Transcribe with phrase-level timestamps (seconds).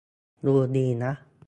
[0.45, 1.11] ดูดีนะ